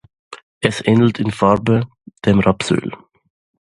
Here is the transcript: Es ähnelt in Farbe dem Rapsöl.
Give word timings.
Es 0.61 0.83
ähnelt 0.83 1.19
in 1.19 1.29
Farbe 1.29 1.85
dem 2.25 2.39
Rapsöl. 2.39 2.89